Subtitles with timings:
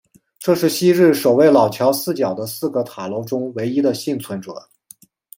[0.39, 4.67] 这是昔日守卫老桥四角的四个塔楼中唯一的幸存者。